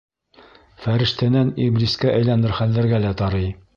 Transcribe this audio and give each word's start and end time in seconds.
Фәрештәнән 0.85 1.51
иблискә 1.67 2.15
әйләнер 2.21 2.57
хәлдәргә 2.61 3.03
лә 3.05 3.13
тарый. 3.21 3.47